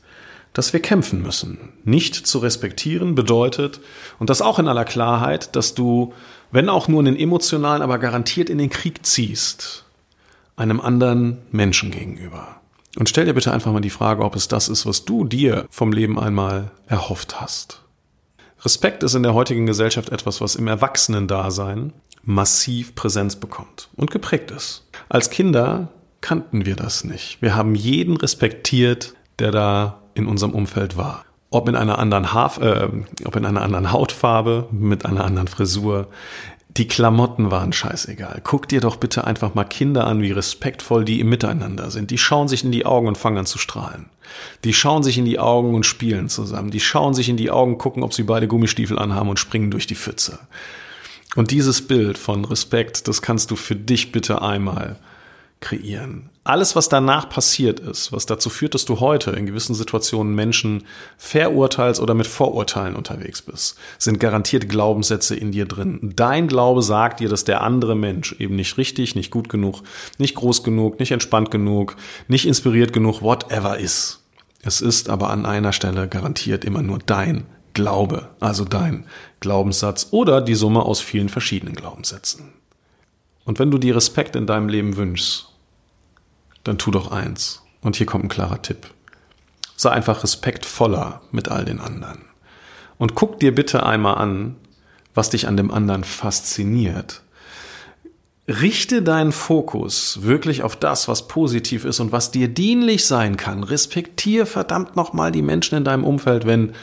dass 0.54 0.74
wir 0.74 0.80
kämpfen 0.80 1.22
müssen. 1.22 1.74
Nicht 1.84 2.16
zu 2.16 2.40
respektieren 2.40 3.14
bedeutet, 3.14 3.80
und 4.20 4.30
das 4.30 4.42
auch 4.42 4.60
in 4.60 4.68
aller 4.68 4.86
Klarheit, 4.86 5.56
dass 5.56 5.76
du, 5.76 6.14
wenn 6.52 6.70
auch 6.70 6.88
nur 6.88 7.00
einen 7.00 7.18
emotionalen, 7.18 7.82
aber 7.82 8.00
garantiert 8.00 8.50
in 8.50 8.58
den 8.58 8.70
Krieg 8.70 9.06
ziehst, 9.06 9.86
einem 10.56 10.82
anderen 10.82 11.40
Menschen 11.52 11.92
gegenüber. 11.92 12.62
Und 12.98 13.10
stell 13.10 13.26
dir 13.26 13.34
bitte 13.34 13.54
einfach 13.54 13.72
mal 13.72 13.82
die 13.82 13.92
Frage, 13.92 14.24
ob 14.24 14.36
es 14.36 14.48
das 14.48 14.70
ist, 14.70 14.86
was 14.88 15.06
du 15.06 15.24
dir 15.24 15.68
vom 15.70 15.92
Leben 15.92 16.18
einmal 16.18 16.72
erhofft 16.88 17.40
hast. 17.40 17.84
Respekt 18.66 19.04
ist 19.04 19.14
in 19.14 19.22
der 19.22 19.36
heutigen 19.36 19.68
Gesellschaft 19.68 20.10
etwas, 20.10 20.42
was 20.42 20.56
im 20.56 20.68
Erwachsenendasein 20.68 21.94
massiv 22.24 22.96
Präsenz 22.96 23.36
bekommt 23.36 23.90
und 23.96 24.10
geprägt 24.10 24.50
ist. 24.50 24.88
Als 25.10 25.30
Kinder 25.30 25.90
kannten 26.22 26.66
wir 26.66 26.76
das 26.76 27.04
nicht. 27.04 27.42
Wir 27.42 27.56
haben 27.56 27.76
jeden 27.76 28.18
respektiert, 28.18 29.14
der 29.40 29.52
da 29.52 30.02
in 30.14 30.26
unserem 30.26 30.54
Umfeld 30.54 30.98
war. 30.98 31.26
Ob 31.50 31.70
in 31.70 31.76
einer 31.76 32.00
anderen, 32.00 32.34
Haaf, 32.34 32.58
äh, 32.60 32.90
ob 33.24 33.36
in 33.36 33.46
einer 33.46 33.62
anderen 33.62 33.92
Hautfarbe, 33.92 34.68
mit 34.72 35.06
einer 35.06 35.24
anderen 35.24 35.48
Frisur. 35.48 36.08
Die 36.76 36.88
Klamotten 36.88 37.50
waren 37.50 37.74
scheißegal. 37.74 38.42
Guck 38.44 38.68
dir 38.68 38.82
doch 38.82 38.98
bitte 38.98 39.26
einfach 39.26 39.56
mal 39.56 39.64
Kinder 39.64 40.06
an, 40.06 40.22
wie 40.22 40.32
respektvoll 40.32 41.06
die 41.06 41.20
im 41.20 41.30
Miteinander 41.30 41.90
sind. 41.90 42.12
Die 42.12 42.18
schauen 42.18 42.48
sich 42.48 42.64
in 42.64 42.72
die 42.72 42.86
Augen 42.86 43.08
und 43.08 43.18
fangen 43.18 43.38
an 43.38 43.46
zu 43.46 43.58
strahlen. 43.58 44.10
Die 44.64 44.74
schauen 44.74 45.02
sich 45.04 45.18
in 45.18 45.26
die 45.26 45.40
Augen 45.40 45.74
und 45.74 45.86
spielen 45.86 46.30
zusammen. 46.30 46.70
Die 46.70 46.80
schauen 46.80 47.14
sich 47.14 47.30
in 47.30 47.38
die 47.38 47.50
Augen, 47.50 47.78
gucken, 47.78 48.04
ob 48.04 48.14
sie 48.14 48.24
beide 48.24 48.48
Gummistiefel 48.48 49.00
anhaben 49.00 49.30
und 49.30 49.40
springen 49.40 49.72
durch 49.72 49.88
die 49.88 49.96
Pfütze. 49.96 50.40
Und 51.36 51.52
dieses 51.52 51.88
Bild 51.88 52.18
von 52.18 52.46
Respekt, 52.46 53.08
das 53.08 53.22
kannst 53.22 53.52
du 53.52 53.56
für 53.56 53.76
dich 53.76 54.12
bitte 54.12 54.42
einmal 54.42 54.98
kreieren. 55.60 56.30
Alles, 56.44 56.76
was 56.76 56.88
danach 56.88 57.30
passiert 57.30 57.80
ist, 57.80 58.14
was 58.14 58.26
dazu 58.26 58.50
führt, 58.50 58.74
dass 58.74 58.86
du 58.86 59.00
heute 59.02 59.32
in 59.32 59.46
gewissen 59.46 59.76
Situationen 59.76 60.34
Menschen 60.34 60.84
verurteilst 61.18 62.00
oder 62.00 62.14
mit 62.14 62.26
Vorurteilen 62.26 62.96
unterwegs 62.96 63.42
bist, 63.42 63.78
sind 63.98 64.20
garantiert 64.20 64.70
Glaubenssätze 64.70 65.36
in 65.36 65.52
dir 65.52 65.66
drin. 65.66 66.14
Dein 66.16 66.48
Glaube 66.48 66.82
sagt 66.82 67.20
dir, 67.20 67.28
dass 67.28 67.44
der 67.44 67.62
andere 67.62 67.96
Mensch 67.96 68.34
eben 68.40 68.56
nicht 68.56 68.78
richtig, 68.78 69.16
nicht 69.16 69.30
gut 69.30 69.50
genug, 69.50 69.82
nicht 70.18 70.36
groß 70.36 70.64
genug, 70.64 71.00
nicht 71.00 71.12
entspannt 71.12 71.52
genug, 71.52 71.98
nicht 72.28 72.46
inspiriert 72.46 72.94
genug, 72.94 73.22
whatever 73.22 73.78
ist. 73.78 74.24
Es 74.64 74.80
ist 74.80 75.10
aber 75.10 75.30
an 75.30 75.46
einer 75.46 75.74
Stelle 75.74 76.08
garantiert 76.08 76.64
immer 76.66 76.82
nur 76.82 77.00
dein 77.00 77.46
Glaube, 77.74 78.30
also 78.40 78.66
dein 78.66 79.06
Glaubenssatz 79.40 80.08
oder 80.12 80.42
die 80.42 80.56
Summe 80.56 80.84
aus 80.84 81.00
vielen 81.00 81.30
verschiedenen 81.30 81.76
Glaubenssätzen. 81.76 82.57
Und 83.48 83.60
wenn 83.60 83.72
du 83.72 83.77
dir 83.77 83.96
Respekt 83.96 84.36
in 84.36 84.46
deinem 84.46 84.68
Leben 84.68 84.98
wünschst, 84.98 85.48
dann 86.66 86.77
tu 86.77 86.92
doch 86.92 87.12
eins. 87.12 87.63
Und 87.82 87.96
hier 87.96 88.06
kommt 88.06 88.25
ein 88.25 88.30
klarer 88.30 88.62
Tipp. 88.62 88.88
Sei 89.77 89.89
einfach 89.89 90.22
respektvoller 90.22 91.22
mit 91.32 91.48
all 91.48 91.63
den 91.63 91.80
anderen. 91.80 92.25
Und 92.98 93.16
guck 93.16 93.39
dir 93.39 93.56
bitte 93.56 93.86
einmal 93.86 94.18
an, 94.18 94.58
was 95.13 95.30
dich 95.30 95.48
an 95.48 95.56
dem 95.56 95.72
anderen 95.72 96.04
fasziniert. 96.04 97.22
Richte 98.50 99.01
deinen 99.01 99.32
Fokus 99.32 100.24
wirklich 100.24 100.62
auf 100.62 100.75
das, 100.75 101.08
was 101.08 101.30
positiv 101.30 101.86
ist 101.86 102.01
und 102.01 102.12
was 102.12 102.32
dir 102.32 102.50
dienlich 102.50 103.06
sein 103.06 103.38
kann. 103.38 103.63
Respektier 103.63 104.46
verdammt 104.46 104.98
nochmal 104.98 105.32
die 105.32 105.42
Menschen 105.42 105.77
in 105.77 105.86
deinem 105.86 106.04
Umfeld, 106.04 106.46
wenn 106.46 106.74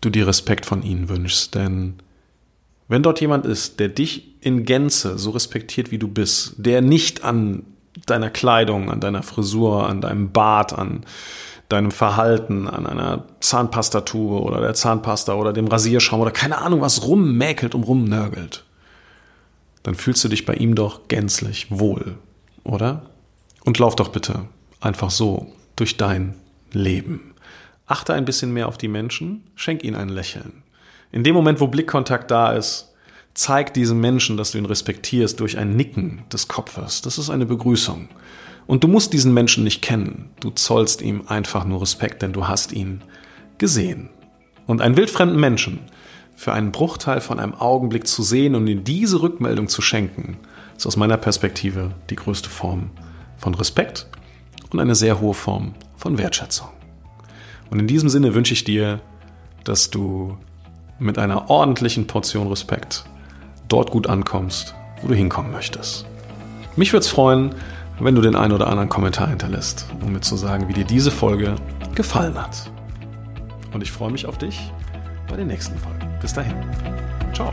du 0.00 0.10
dir 0.10 0.28
Respekt 0.28 0.66
von 0.66 0.84
ihnen 0.84 1.08
wünschst. 1.08 1.56
Denn 1.56 1.94
wenn 2.88 3.02
dort 3.02 3.20
jemand 3.20 3.46
ist, 3.46 3.80
der 3.80 3.88
dich 3.88 4.34
in 4.40 4.64
Gänze 4.64 5.18
so 5.18 5.30
respektiert, 5.30 5.90
wie 5.90 5.98
du 5.98 6.08
bist, 6.08 6.54
der 6.58 6.82
nicht 6.82 7.24
an 7.24 7.64
deiner 8.06 8.30
Kleidung, 8.30 8.90
an 8.90 9.00
deiner 9.00 9.22
Frisur, 9.22 9.88
an 9.88 10.00
deinem 10.00 10.32
Bart, 10.32 10.72
an 10.72 11.04
deinem 11.68 11.90
Verhalten, 11.90 12.68
an 12.68 12.86
einer 12.86 13.24
Zahnpastatube 13.40 14.42
oder 14.42 14.60
der 14.60 14.74
Zahnpasta 14.74 15.34
oder 15.34 15.52
dem 15.52 15.66
Rasierschaum 15.66 16.20
oder 16.20 16.30
keine 16.30 16.58
Ahnung 16.58 16.80
was 16.82 17.06
rummäkelt 17.06 17.74
und 17.74 17.84
rumnörgelt, 17.84 18.64
dann 19.82 19.94
fühlst 19.94 20.22
du 20.24 20.28
dich 20.28 20.44
bei 20.44 20.54
ihm 20.54 20.74
doch 20.74 21.08
gänzlich 21.08 21.66
wohl, 21.70 22.18
oder? 22.64 23.02
Und 23.64 23.78
lauf 23.78 23.96
doch 23.96 24.08
bitte 24.08 24.46
einfach 24.80 25.10
so 25.10 25.52
durch 25.76 25.96
dein 25.96 26.34
Leben. 26.72 27.34
Achte 27.86 28.12
ein 28.12 28.24
bisschen 28.24 28.52
mehr 28.52 28.68
auf 28.68 28.76
die 28.76 28.88
Menschen, 28.88 29.44
schenk 29.54 29.84
ihnen 29.84 29.96
ein 29.96 30.08
Lächeln. 30.08 30.63
In 31.14 31.22
dem 31.22 31.36
Moment, 31.36 31.60
wo 31.60 31.68
Blickkontakt 31.68 32.28
da 32.32 32.54
ist, 32.54 32.92
zeig 33.34 33.72
diesem 33.72 34.00
Menschen, 34.00 34.36
dass 34.36 34.50
du 34.50 34.58
ihn 34.58 34.66
respektierst 34.66 35.38
durch 35.38 35.56
ein 35.56 35.76
Nicken 35.76 36.24
des 36.32 36.48
Kopfes. 36.48 37.02
Das 37.02 37.18
ist 37.18 37.30
eine 37.30 37.46
Begrüßung. 37.46 38.08
Und 38.66 38.82
du 38.82 38.88
musst 38.88 39.12
diesen 39.12 39.32
Menschen 39.32 39.62
nicht 39.62 39.80
kennen. 39.80 40.30
Du 40.40 40.50
zollst 40.50 41.02
ihm 41.02 41.22
einfach 41.28 41.64
nur 41.66 41.82
Respekt, 41.82 42.22
denn 42.22 42.32
du 42.32 42.48
hast 42.48 42.72
ihn 42.72 43.00
gesehen. 43.58 44.08
Und 44.66 44.82
einen 44.82 44.96
wildfremden 44.96 45.38
Menschen 45.38 45.78
für 46.34 46.52
einen 46.52 46.72
Bruchteil 46.72 47.20
von 47.20 47.38
einem 47.38 47.54
Augenblick 47.54 48.08
zu 48.08 48.24
sehen 48.24 48.56
und 48.56 48.66
ihm 48.66 48.82
diese 48.82 49.22
Rückmeldung 49.22 49.68
zu 49.68 49.82
schenken, 49.82 50.38
ist 50.76 50.84
aus 50.84 50.96
meiner 50.96 51.16
Perspektive 51.16 51.92
die 52.10 52.16
größte 52.16 52.50
Form 52.50 52.90
von 53.36 53.54
Respekt 53.54 54.08
und 54.70 54.80
eine 54.80 54.96
sehr 54.96 55.20
hohe 55.20 55.34
Form 55.34 55.74
von 55.96 56.18
Wertschätzung. 56.18 56.70
Und 57.70 57.78
in 57.78 57.86
diesem 57.86 58.08
Sinne 58.08 58.34
wünsche 58.34 58.54
ich 58.54 58.64
dir, 58.64 59.00
dass 59.62 59.90
du 59.90 60.38
mit 60.98 61.18
einer 61.18 61.50
ordentlichen 61.50 62.06
Portion 62.06 62.48
Respekt 62.48 63.04
dort 63.68 63.90
gut 63.90 64.06
ankommst, 64.06 64.74
wo 65.02 65.08
du 65.08 65.14
hinkommen 65.14 65.52
möchtest. 65.52 66.06
Mich 66.76 66.92
würde 66.92 67.04
es 67.04 67.08
freuen, 67.08 67.54
wenn 68.00 68.14
du 68.14 68.20
den 68.20 68.36
einen 68.36 68.52
oder 68.52 68.66
anderen 68.66 68.88
Kommentar 68.88 69.28
hinterlässt, 69.28 69.86
um 70.00 70.12
mir 70.12 70.20
zu 70.20 70.36
sagen, 70.36 70.68
wie 70.68 70.72
dir 70.72 70.84
diese 70.84 71.10
Folge 71.10 71.54
gefallen 71.94 72.40
hat. 72.40 72.70
Und 73.72 73.82
ich 73.82 73.92
freue 73.92 74.10
mich 74.10 74.26
auf 74.26 74.38
dich 74.38 74.72
bei 75.28 75.36
den 75.36 75.46
nächsten 75.46 75.78
Folgen. 75.78 76.08
Bis 76.20 76.32
dahin. 76.32 76.54
Ciao. 77.32 77.52